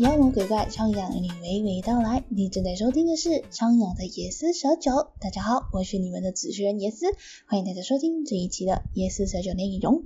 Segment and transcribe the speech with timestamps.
[0.00, 2.22] 妖魔鬼怪，苍阳与你娓娓道来。
[2.28, 5.08] 你正在收听的是苍阳的夜思小九。
[5.20, 7.06] 大家好，我是你们的主持人夜思，
[7.46, 10.02] 欢迎大家收听这一期的夜思小九内容。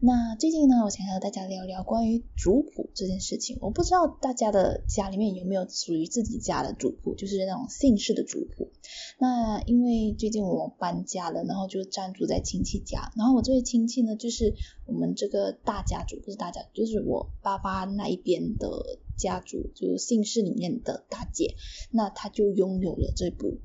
[0.00, 3.58] 那最近呢，我想和大家聊聊关于族谱这件事情。
[3.60, 8.72] 我不知道大家的家里面有没有属于自己家的族谱，就是那种姓氏的族谱。
[9.20, 13.12] 那因为最近我搬家了，然后就暂住在亲戚家。
[13.16, 14.54] 然后我这位亲戚呢，就是
[14.86, 21.56] 我们这个大家族，不是大家，就是我爸爸那一边的家族，就姓氏里面的大姐。
[21.90, 23.58] 那她就拥有了这部，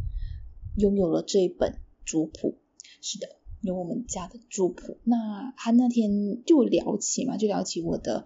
[0.75, 2.57] 拥有了这一本族谱。
[2.99, 3.27] 是的。
[3.65, 8.25] 有我们家的族谱，那她那天就聊起嘛，就聊起我的，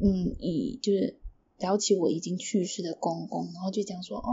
[0.00, 1.18] 嗯，以就是
[1.58, 4.30] 聊起我已经去世的公公，然后就讲说，哦，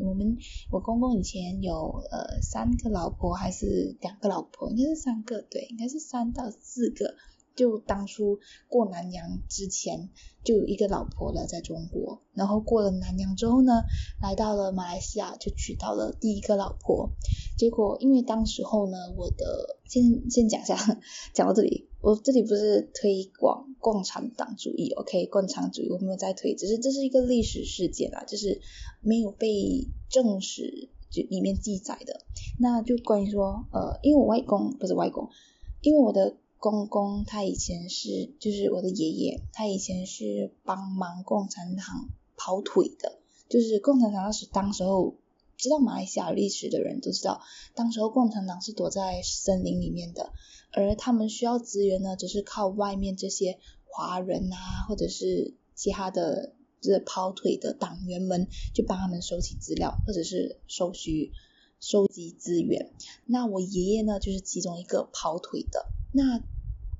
[0.00, 0.36] 我们
[0.70, 7.14] 我公公以前有呃三个老婆还是两个老婆，应该是三个，对，应该是三到四个。
[7.54, 10.10] 就当初过南洋之前
[10.42, 13.82] 就有一个老婆了，在中国，然后过了南洋之后呢，
[14.20, 17.10] 来到了马来西亚就娶到了第一个老婆，
[17.56, 20.76] 结果因为当时候呢，我的先先讲一下，
[21.32, 28.60] 讲到这里，我这里不是推广共产党主义，OK，共产主义我没有在推，只是这是一个历史事件啦，就是
[29.00, 32.20] 没有被证实就里面记载的，
[32.58, 35.30] 那就关于说呃，因为我外公不是外公，
[35.80, 36.36] 因为我的。
[36.64, 43.18] 公公他以前是，就是我的爷爷，他以前是帮忙共产党跑腿的，
[43.50, 45.14] 就是共产党当时当时候
[45.58, 47.42] 知道马来西亚历史的人都知道，
[47.74, 50.32] 当时候共产党是躲在森林里面的，
[50.72, 61.32] 而他们需要资源呢，只是靠外面这些华人啊，或者是其他的这跑腿的党员们，就帮他们收集资料，或者是收集
[61.78, 62.90] 收集资源。
[63.26, 66.40] 那我爷爷呢，就是其中一个跑腿的，那。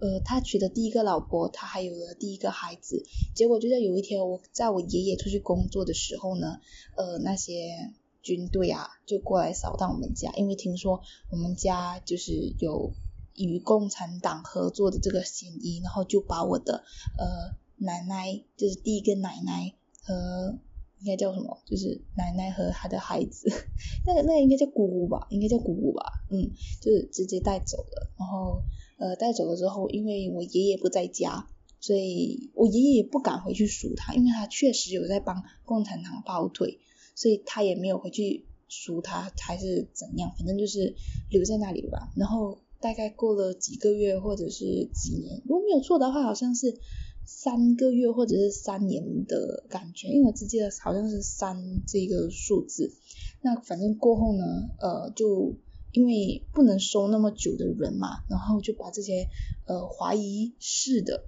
[0.05, 6.59] 呃，他娶的第一个老婆，他还有了第一个孩子，结果就在有一天，我在我爷爷出去工作的时候呢，
[6.95, 7.91] 呃，那些
[8.21, 12.93] 军队啊就过来扫荡我们家，因为听说我们家就是有
[13.35, 16.85] 与共产党合作的这个嫌疑，然后就把我的
[17.17, 20.59] 呃奶奶，就是第一个奶奶和
[20.99, 23.49] 应该叫什么，就是奶奶和她的孩子，
[24.05, 26.51] 那个那个应该叫姑姑吧，应该叫姑姑吧，嗯，
[26.83, 28.63] 就是直接带走了，然后。
[28.97, 31.49] 呃，带走了之后，因为我爷爷不在家，
[31.81, 36.79] 所以我爷爷也不敢回去赎他，因为他确实有在帮共产党跑腿，
[37.17, 40.95] 所以他也没有回去赎他，还是怎样，反正就是
[41.29, 42.13] 留在那里吧。
[42.15, 46.79] 然后大概过了几个月或者是几年，如果没有错的话，好像是
[47.27, 52.95] 三个月或者是三年的感觉，因为我只记得好像是三这个数字。
[53.43, 54.45] 那反正过后呢，
[54.79, 55.57] 呃，就。
[55.95, 59.29] 因为不能收那么久的人嘛，然后就把这些
[59.65, 61.25] 呃怀疑是的，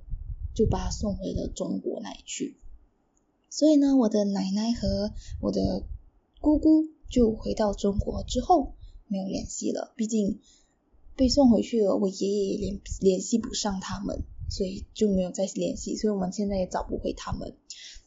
[0.56, 2.56] 就把他送回了中国那里去。
[3.48, 5.84] 所以呢，我的奶奶和我的
[6.40, 8.74] 姑姑就回到中国之后
[9.06, 10.40] 没有联系了，毕竟
[11.14, 15.94] 被送回去了，我爷爷也联联系不上他们，所以就没有再联系。
[15.94, 17.54] 所以我们现在也找不回他们。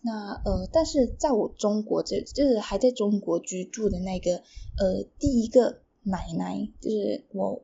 [0.02, 4.44] 那呃，但是在我中国这就是还在中国居住的那个
[4.78, 5.84] 呃第一个。
[6.09, 7.64] 奶奶就是我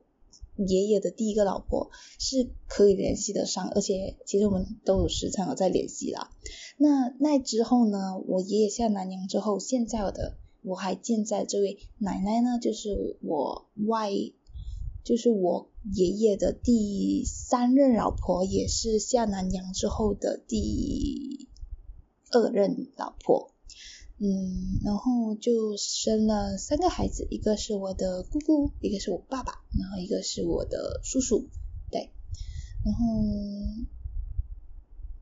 [0.56, 6.30] 爷爷的第一个老婆，是可以联系得上，而且其实我们都有时常有在联系啦。
[6.78, 14.10] 那那之后呢，我爷爷下南洋之后，现在的我还健在这位奶奶呢，就是我外，
[15.04, 21.48] 就是我爷爷的第三任老婆，也是下南洋之后的第
[22.30, 23.52] 二任老婆。
[24.18, 31.50] 嗯，然后就生了三个孩子，一个是我的姑姑，一个是我爸爸，然后一个是我的叔叔，
[31.90, 32.10] 对。
[32.82, 33.02] 然后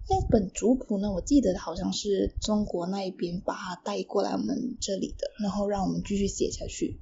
[0.09, 7.01] 那本族谱呢，我记得好像是中国那一边把它带过来我们这里的，然后让我们继续写下去。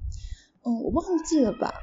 [0.63, 1.75] 嗯，我忘记了吧？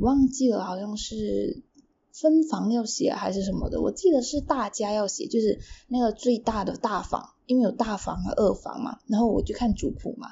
[0.00, 1.64] 忘记了，好像是
[2.12, 3.80] 分房要写还是什么的？
[3.80, 7.30] 我记得是大家要写，就是那个最大的大房。
[7.52, 10.28] 因为有大房和二房嘛，然后我就看族谱嘛，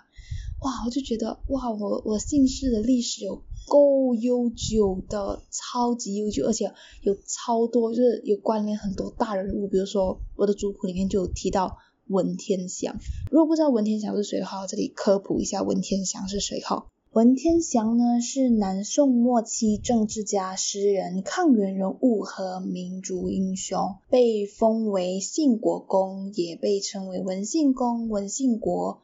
[0.61, 6.73] 哇，我就觉得哇，我我姓氏的历史有够悠久的，超级悠久，而且
[7.03, 11.77] 有超多就是有关联很多大人物，比如说我的族谱里面就有提到
[12.07, 12.99] 文天祥，
[13.31, 16.87] 如果不知道文天祥是谁的话，这里科普一下文天祥是谁哈。
[17.13, 29.03] 文天祥呢是南宋末期政治家、诗人、抗元人物和民族英雄，被封为信国公，也被称为文信公、文信国、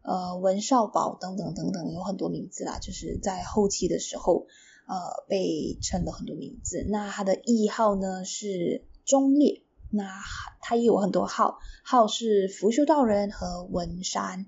[0.00, 2.78] 呃文少保等等等等，有很多名字啦。
[2.78, 4.46] 就是在后期的时候，
[4.86, 4.96] 呃
[5.28, 6.86] 被称了很多名字。
[6.88, 10.08] 那他的谥号呢是忠烈，那
[10.62, 14.46] 他也有很多号，号是福修道人和文山。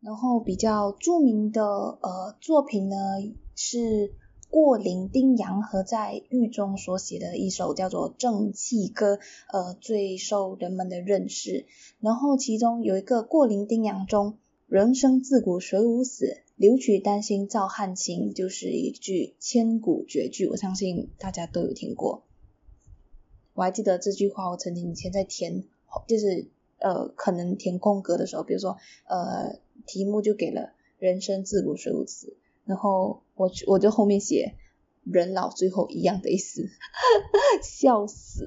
[0.00, 2.96] 然后比较著名的呃作品呢
[3.54, 4.14] 是
[4.48, 9.16] 过林丁洋和在狱中所写的一首叫做《正气歌》，
[9.52, 11.66] 呃最受人们的认识。
[12.00, 22.24] 然后其中有一个过林丁洋中，人生自古谁无死，留取丹心照汗青，就是一句千古绝句，我相信大家都有听过。
[23.52, 25.64] 我还记得这句话，我曾经以前在填，
[26.08, 26.48] 就是
[26.80, 28.76] 呃可能填空格的时候，比如说
[29.08, 29.60] 呃。
[29.86, 32.36] 题目就给了“人生自古谁无死”，
[32.66, 34.54] 然后我我就后面写
[35.02, 36.68] “人老最后一样的意思”，
[37.64, 38.46] 笑死。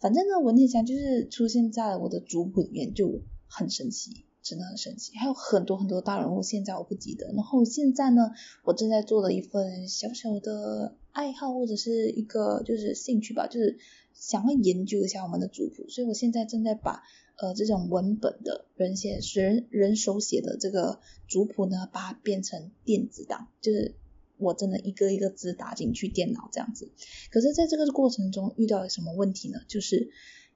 [0.00, 5.14] 反正呢，文天祥就是出现在我的族谱里面，就很神奇，真的很神奇。
[5.16, 7.30] 还有很多很多大人物，现在我不记得。
[7.34, 8.32] 然后现在呢，
[8.64, 13.78] 我正在做的一份小小的爱好或者是一个就是兴趣吧，就是
[14.14, 17.02] 想要研究一下我们的族谱，所以我现在正在把。
[17.36, 23.96] 呃，这种文本的人写人人手写的这个族谱呢，把它变成电子档，就是
[24.38, 26.92] 我真的一个一个字打进去电脑这样子。
[27.32, 29.58] 可是，在这个过程中遇到了什么问题呢？
[29.66, 30.10] 就是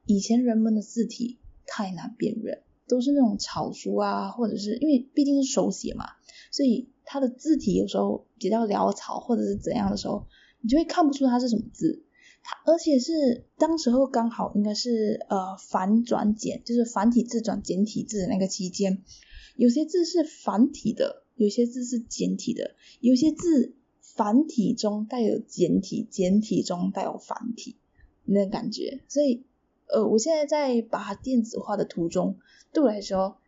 [0.06, 6.04] 以前人们的字体太难辨认，都是那种草书啊，或者是因为毕竟是手写嘛，
[6.52, 10.28] 所以它的字体有时候比较潦草，或者是怎样的时候，
[10.60, 12.04] 你就会看不出它是什么字。
[12.64, 19.02] 而且是当时候刚好应该是呃繁转简，就是繁体字转简体字的那个期间，
[19.56, 27.76] 有些字是繁体的，有些字是简体的，有些字繁体中带有简体，简体中带有繁体，
[28.24, 29.00] 那感觉。
[29.08, 29.44] 所以
[29.86, 32.36] 呃，我现在在把它电子化的途中，
[32.72, 33.38] 对我来说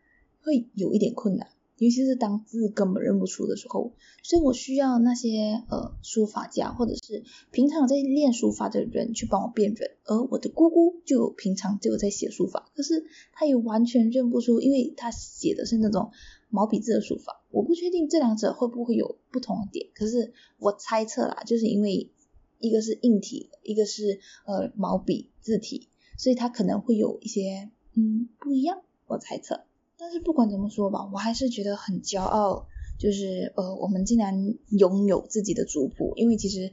[0.40, 1.48] 会有一点困难。
[1.80, 9.90] 尤其是当字根本认不出的时候，所以我需要那些呃书法家或者是平常在练书法的人去帮我辨认。
[10.04, 16.10] 而我的姑姑就平常就有在写书法，可是她也完全认不出，因为她写的是那种
[16.50, 17.42] 毛笔字的书法。
[17.50, 22.10] 我不确定这两者会不会有不同的点，可是我猜测啦，就是因为
[22.58, 25.88] 一个是硬体，一个是呃毛笔字体，
[26.18, 28.82] 所以它可能会有一些嗯不一样。
[29.06, 29.64] 我猜测。
[30.00, 32.66] 但是不管怎么说吧，我还是觉得很骄傲，
[32.98, 36.14] 就是呃，我们竟然拥有自己的族谱。
[36.16, 36.72] 因为其实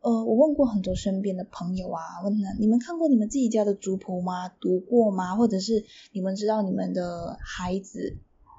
[0.00, 4.48] 呃，我问过很多身边的朋友啊，问了你们看过你们自己家的族谱吗？
[4.48, 5.36] 读过吗？
[5.36, 8.16] 或者是你们知道你们的孩子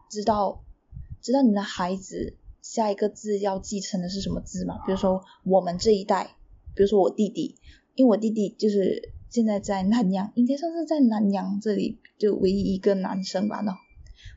[0.10, 0.64] 知道
[1.22, 4.80] 知道你们的孩子下一个字要继承的是什么字吗？
[4.86, 6.38] 比如说我们这一代，
[6.74, 7.58] 比如说我弟弟，
[7.96, 13.76] 因为我弟弟就是现在在南阳，应该算是在南阳这里就唯一一个男生吧，那。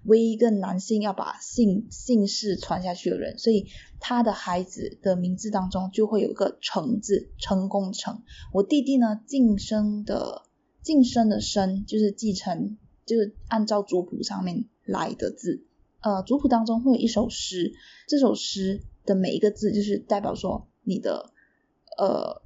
[0.05, 3.67] 唯一一个男性要把姓姓氏传下去的人，所以
[4.01, 8.23] 他的孩子的名字当中就会有一个成字，成功成。
[8.53, 10.43] 我弟弟呢，晋升的
[10.83, 15.65] 晋升的升就是继承，就是按照族谱上面来的字。
[16.01, 17.75] 呃，族谱当中会有一首诗，
[18.07, 21.33] 这首诗的每一个字就是代表说你的
[21.99, 22.43] 呃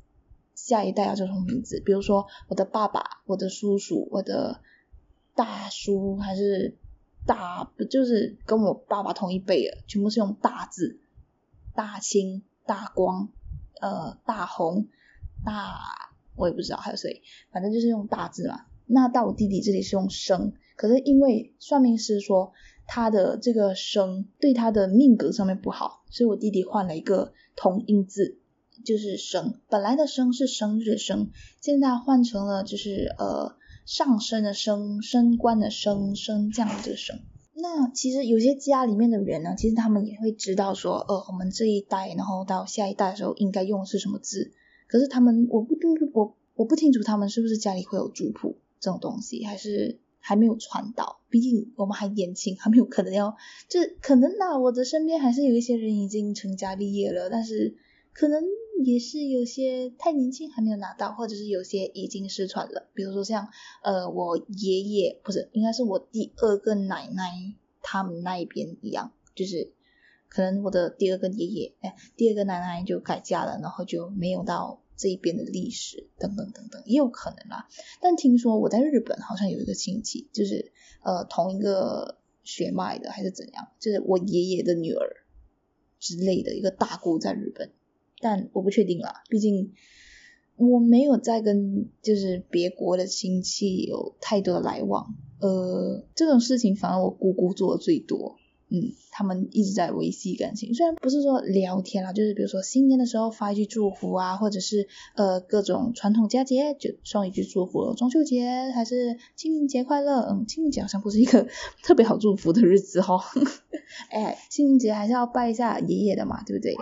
[0.55, 1.83] 下一代要叫什么名字。
[1.85, 4.61] 比如说我的爸爸、我的叔叔、我的
[5.35, 6.77] 大叔还是。
[7.25, 10.99] 大不就是跟我爸爸同一辈的，全部是用大字，
[11.75, 13.29] 大清、大光、
[13.81, 14.89] 呃大红、
[15.45, 18.67] 大我也不知道还有谁，反正就是用大字嘛。
[18.87, 22.53] 那到我弟弟这里是用生，可是因为算命师说
[22.87, 28.39] 他的这个生对他的命格上面不好，所以我弟弟换了一个同音字，
[28.85, 29.61] 就是生。
[29.69, 31.31] 本来的生是生日生，
[31.61, 33.57] 现在换成了就是呃。
[33.85, 37.21] 上升的升，升官的升，升降的升。
[37.55, 44.53] 那其实有些家里面的人呢，其实他们也会知道说，呃，我们这一代，然后到下一代的时候应该用的是什么字。
[44.89, 51.21] 可是他们，我不清楚，我我不清楚他们是不是家里会有族谱这种东西，还是还没有传导。
[51.29, 53.37] 毕竟我们还年轻，还没有可能要，
[53.69, 57.77] 就可能呐，我的身边还是有一些人已经成家立业了，但是
[58.13, 58.43] 可能。
[58.85, 62.89] 也是有些太年轻还没有拿到，或者是有些已经失传了。
[62.95, 63.49] 比如说像
[63.83, 69.73] 呃我爷爷不是，应该是我第二个奶奶他们那一边一样，就是
[70.29, 77.69] 可能我的第二个爷爷哎第二个奶奶就改嫁了，然后就没有到这一边的历史等等等等，也有可能啦。
[78.01, 80.73] 但听说我在日本好像有一个亲戚，就是
[81.03, 85.25] 呃同一个血脉的还是怎样，就是我爷爷的女儿
[85.99, 87.71] 之类的一个大姑在日本。
[88.23, 89.73] 但我不确定啦，毕竟
[90.57, 98.37] 我没有在跟就是别国的亲戚有太多的来往，呃，这种事情反而我姑姑做的最多，
[98.69, 104.87] 嗯，他们一直在维系感情，虽然不是说聊天啦，就是比如说新年的时候发一句祝福啊，或者是
[105.17, 111.49] 呃各种传统佳节就送一句祝福，中秋节还是清明节快乐，嗯，清明节好像不是一个
[111.83, 113.19] 特别好祝福的日子哈，
[114.11, 116.75] 哎，清明节还是要拜一下爷爷的嘛，对不对？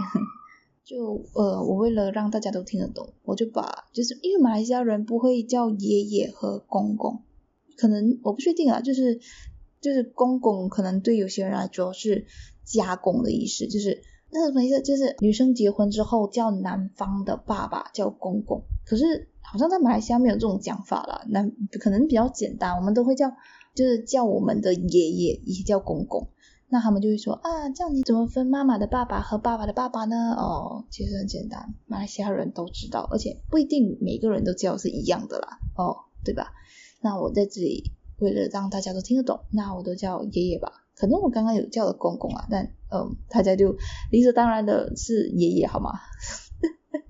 [0.85, 7.23] 就呃，我为了让大家都听得懂，我就把就是因为马来西亚人不会叫爷爷和公公，
[7.77, 9.21] 可能我不确定啊，就是
[9.81, 12.27] 就是公公可能对有些人来说是
[12.65, 14.81] 加工的意思，就是那什么意思？
[14.83, 23.31] 就是女生结婚之后叫男方的爸爸叫公公，可是好像在马来西亚没有这种讲法了，那可能比较简单，我们都会叫
[23.75, 26.29] 就是叫我们的爷爷也叫公公。
[26.73, 30.35] 那他们就会说啊，这样你怎么分妈妈的爸爸和爸爸的爸爸呢？
[30.39, 36.53] 哦，其实很简单，马来西亚人都知道，而且不一定每个人都叫是一样的啦，哦，对吧？
[37.01, 40.85] 那我在这里为了让大家都听得懂，那我都叫爷爷吧。
[40.95, 43.75] 可能我刚刚有叫了公公啊，但嗯，大家就
[44.13, 45.91] 理所当然的是爷爷好吗？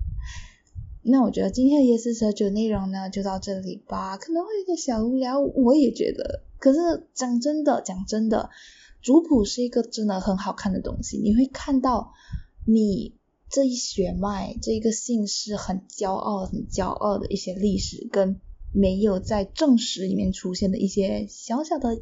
[1.03, 6.43] 那我觉得今天的夜思蛇酒内容呢就到这里吧，可能会有点小无聊，我也觉得。
[6.57, 8.49] 可是讲真的，讲真的。
[9.01, 12.13] 族谱是一个真的很好看的东西，你会看到
[12.65, 13.15] 你
[13.49, 18.39] 这一血脉、这一个姓氏很骄傲、很骄傲的一些历史，跟
[18.73, 21.97] 没有在正史里面出现的一些小小的，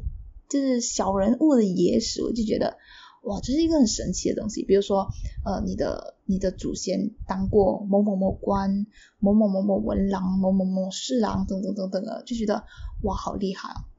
[0.48, 2.76] 就是小人物的野史，我就觉得
[3.22, 4.64] 哇，这是一个很神奇的东西。
[4.64, 5.08] 比如说，
[5.44, 8.86] 呃，你的你的祖先当过某某某官、
[9.18, 12.64] 某某某某文郎、某某某侍郎等等等等的，就觉得
[13.02, 13.89] 哇，好厉害哦。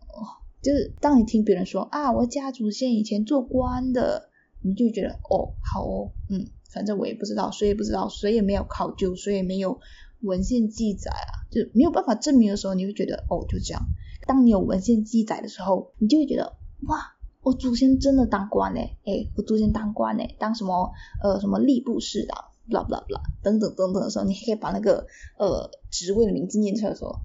[0.62, 4.30] 就是当你听别人说啊，我家祖先以前做官的，
[4.62, 9.80] 你就觉得哦，好哦，嗯，反正我也不知道，谁也不知道，谁也没有考究，谁也没有
[10.22, 13.82] 文献记载啊，就没有办法证明的时候，你会觉得哦，就这样。
[14.27, 16.56] 当你有文献记载的时候，你就会觉得
[16.88, 20.91] 哇，我祖先真的当官嘞，哎，我祖先当官嘞，当什么
[21.24, 25.08] 呃什么吏部侍郎，blah blah blah 等等等等的时候，你可以把那个
[25.39, 27.22] 呃职位的名字念出来，说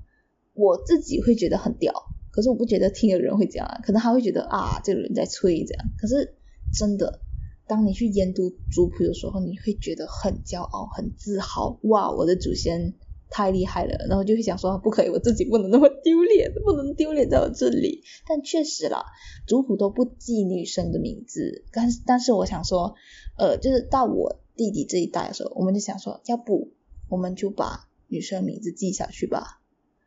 [0.55, 1.93] 我自己会觉得很屌。
[2.37, 5.87] 可是我不觉得听的人会这样，可能他会觉得啊，这个人在吹这样。
[5.97, 6.35] 可是
[6.71, 7.23] 真的，
[7.66, 11.81] 当你去研读族谱的时候，你会觉得很骄傲、很自豪。
[11.85, 12.93] 哇，我的祖先
[13.31, 18.02] 太厉害了，然后就会想说，不可以，我自己不能那么丢脸，不能丢脸在我这里。
[18.28, 19.07] 但确实啦，
[19.47, 22.97] 族谱都不记女生的名字，但是但是我想说，
[23.38, 26.73] 呃，就是到我弟弟这一代的时候，我们就想说，要不
[27.09, 29.62] 我们就把女生名字记下去吧，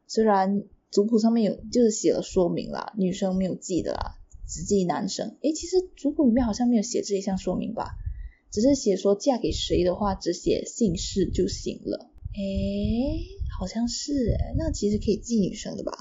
[0.05, 0.63] 虽然。
[0.91, 4.15] 族谱上面有就是写了说明啦，女生没有记的啦，
[4.48, 5.38] 只记男生。
[5.41, 7.98] 诶，其实族谱里面好像没有写这一项说明吧，
[8.51, 12.10] 只是写说嫁给谁的话，只写姓氏就行了。
[12.34, 13.19] 诶，
[13.58, 15.91] 好像是诶，那其实可以记女生的吧？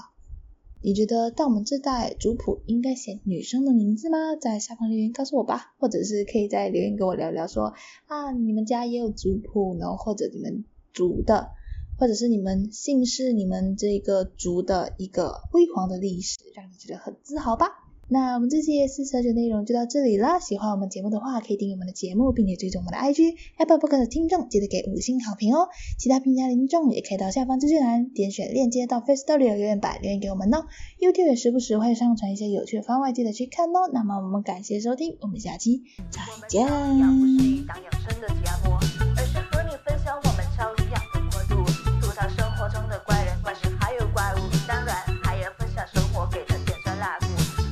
[0.81, 4.35] 你觉得到我们这代族谱应该写女生的名字吗？
[4.39, 7.73] 在下方留言告诉我吧，或者是可以在留言跟我聊聊说
[8.07, 11.51] 啊，你们家也有族谱，然后或者你们族的。
[11.99, 17.67] 或者是你们姓氏、你们这个族的一个辉煌的历史，让你觉得很自豪吧？
[18.11, 20.39] 那我们这期四十九内容就到这里了。
[20.39, 23.35] 喜欢我们节目的话，可以订阅我们的节目，并且追踪我们的 IG。
[23.57, 25.69] Apple Podcast 的听众记得给五星好评哦。
[25.99, 30.65] 其他平台的听众也可以到下方资讯栏点选链接到 Facebook 留言板留言给我们哦。
[30.99, 33.87] YouTube 也时不时会上传一些有趣的番外，记得去看哦。
[33.93, 36.67] 那么我们感谢收听，我们下期再见。